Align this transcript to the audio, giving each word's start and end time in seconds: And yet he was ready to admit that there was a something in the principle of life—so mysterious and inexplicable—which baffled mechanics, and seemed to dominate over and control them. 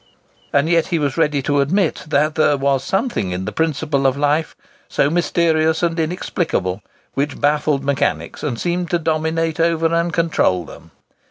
And 0.51 0.67
yet 0.67 0.87
he 0.87 0.97
was 0.97 1.15
ready 1.15 1.43
to 1.43 1.61
admit 1.61 2.05
that 2.07 2.33
there 2.33 2.57
was 2.57 2.81
a 2.81 2.85
something 2.87 3.29
in 3.29 3.45
the 3.45 3.51
principle 3.51 4.07
of 4.07 4.17
life—so 4.17 5.11
mysterious 5.11 5.83
and 5.83 5.99
inexplicable—which 5.99 7.39
baffled 7.39 7.83
mechanics, 7.83 8.41
and 8.41 8.59
seemed 8.59 8.89
to 8.89 8.97
dominate 8.97 9.59
over 9.59 9.93
and 9.93 10.11
control 10.11 10.65
them. 10.65 10.89